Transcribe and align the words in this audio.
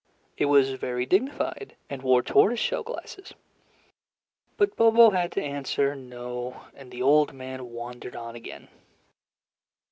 It 0.35 0.45
was 0.45 0.71
very 0.71 1.05
dignified 1.05 1.75
and 1.87 2.01
wore 2.01 2.23
tortoise 2.23 2.59
shell 2.59 2.81
glasses." 2.81 3.35
But 4.57 4.75
Bobo 4.75 5.11
had 5.11 5.31
to 5.33 5.43
answer 5.43 5.95
"No," 5.95 6.61
and 6.73 6.89
the 6.89 7.03
old 7.03 7.33
man 7.33 7.69
wandered 7.69 8.15
on 8.15 8.33
again. 8.35 8.67